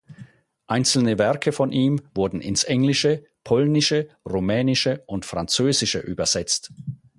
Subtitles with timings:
[0.65, 6.73] Einzelne Werke von ihm wurden ins Englische, Polnische, Rumänische und Französische übersetzt.